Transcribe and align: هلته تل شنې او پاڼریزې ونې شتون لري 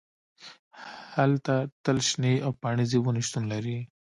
هلته 1.15 1.53
تل 1.83 1.97
شنې 2.09 2.33
او 2.45 2.51
پاڼریزې 2.61 2.99
ونې 2.99 3.21
شتون 3.27 3.43
لري 3.53 3.77